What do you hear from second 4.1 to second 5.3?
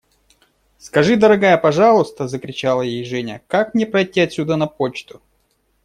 отсюда на почту?